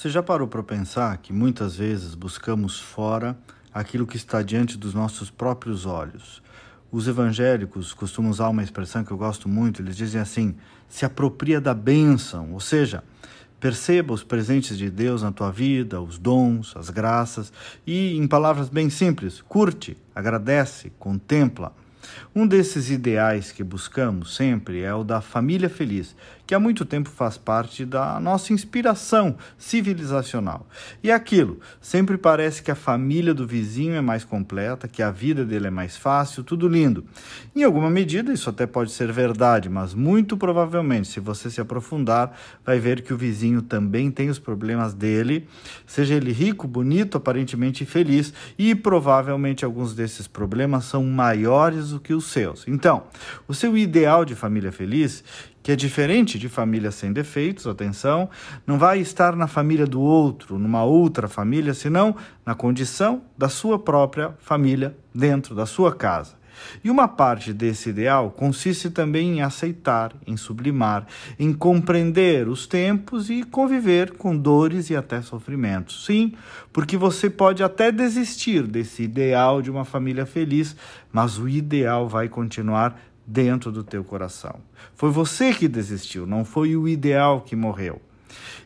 [0.00, 3.36] Você já parou para pensar que muitas vezes buscamos fora
[3.70, 6.42] aquilo que está diante dos nossos próprios olhos?
[6.90, 10.56] Os evangélicos costumam usar uma expressão que eu gosto muito, eles dizem assim:
[10.88, 13.04] se apropria da bênção, ou seja,
[13.60, 17.52] perceba os presentes de Deus na tua vida, os dons, as graças,
[17.86, 21.74] e, em palavras bem simples, curte, agradece, contempla.
[22.34, 26.14] Um desses ideais que buscamos sempre é o da família feliz,
[26.46, 30.66] que há muito tempo faz parte da nossa inspiração civilizacional.
[31.00, 35.12] E é aquilo, sempre parece que a família do vizinho é mais completa, que a
[35.12, 37.04] vida dele é mais fácil, tudo lindo.
[37.54, 42.36] Em alguma medida isso até pode ser verdade, mas muito provavelmente, se você se aprofundar,
[42.64, 45.46] vai ver que o vizinho também tem os problemas dele,
[45.86, 52.14] seja ele rico, bonito, aparentemente feliz, e provavelmente alguns desses problemas são maiores do que
[52.14, 52.66] os seus.
[52.66, 53.04] Então,
[53.46, 55.22] o seu ideal de família feliz
[55.62, 58.30] que é diferente de família sem defeitos, atenção,
[58.66, 62.16] não vai estar na família do outro, numa outra família, senão
[62.46, 66.39] na condição da sua própria família, dentro da sua casa.
[66.82, 71.06] E uma parte desse ideal consiste também em aceitar, em sublimar,
[71.38, 76.04] em compreender os tempos e conviver com dores e até sofrimentos.
[76.06, 76.34] Sim,
[76.72, 80.76] porque você pode até desistir desse ideal de uma família feliz,
[81.12, 84.60] mas o ideal vai continuar dentro do teu coração.
[84.94, 88.00] Foi você que desistiu, não foi o ideal que morreu.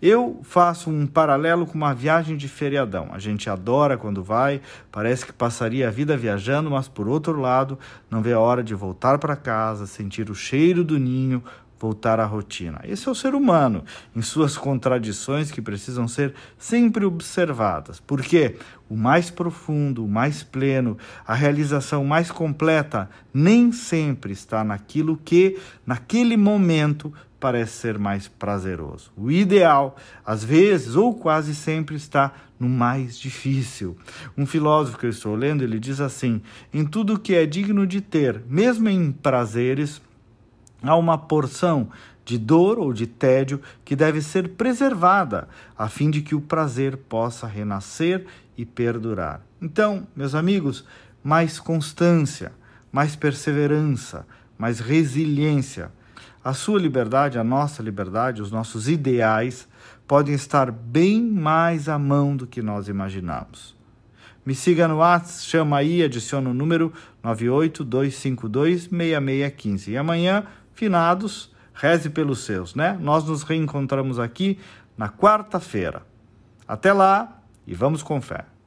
[0.00, 3.10] Eu faço um paralelo com uma viagem de feriadão.
[3.12, 4.60] A gente adora quando vai,
[4.90, 7.78] parece que passaria a vida viajando, mas por outro lado,
[8.10, 11.42] não vê a hora de voltar para casa, sentir o cheiro do ninho,
[11.82, 12.80] voltar à rotina.
[12.84, 13.82] Esse é o ser humano,
[14.14, 17.98] em suas contradições que precisam ser sempre observadas.
[17.98, 18.54] Porque
[18.88, 25.58] o mais profundo, o mais pleno, a realização mais completa nem sempre está naquilo que,
[25.84, 29.10] naquele momento, parece ser mais prazeroso.
[29.16, 33.96] O ideal, às vezes ou quase sempre, está no mais difícil.
[34.38, 36.40] Um filósofo que eu estou lendo, ele diz assim:
[36.72, 40.00] em tudo que é digno de ter, mesmo em prazeres,
[40.82, 41.88] há uma porção
[42.24, 46.96] de dor ou de tédio que deve ser preservada, a fim de que o prazer
[46.96, 48.26] possa renascer
[48.56, 49.40] e perdurar.
[49.60, 50.84] Então, meus amigos,
[51.22, 52.52] mais constância,
[52.90, 54.26] mais perseverança,
[54.58, 55.90] mais resiliência.
[56.44, 59.68] A sua liberdade, a nossa liberdade, os nossos ideais
[60.06, 63.74] podem estar bem mais à mão do que nós imaginamos.
[64.44, 66.92] Me siga no WhatsApp, chama aí, adiciona o número
[67.24, 69.88] 982526615.
[69.88, 72.96] E amanhã finados, reze pelos seus, né?
[73.00, 74.58] Nós nos reencontramos aqui
[74.96, 76.02] na quarta-feira.
[76.66, 78.44] Até lá e vamos com fé.